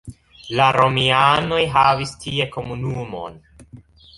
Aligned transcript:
La 0.59 0.69
romianoj 0.77 1.61
havis 1.75 2.15
tie 2.25 2.51
komunumon. 2.57 3.39